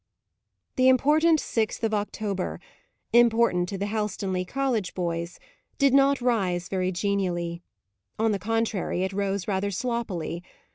The 0.77 0.87
important 0.89 1.39
sixth 1.39 1.83
of 1.83 1.93
October 1.93 2.59
important 3.13 3.69
to 3.69 3.77
the 3.77 3.85
Helstonleigh 3.85 4.47
College 4.47 4.95
boys 4.95 5.39
did 5.77 5.93
not 5.93 6.21
rise 6.21 6.69
very 6.69 6.91
genially. 6.91 7.61
On 8.17 8.31
the 8.31 8.39
contrary, 8.39 9.03
it 9.03 9.13
rose 9.13 9.47
rather 9.47 9.69
sloppily. 9.69 10.41